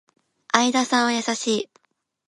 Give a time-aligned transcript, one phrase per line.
[0.51, 1.69] 相田さんは優しい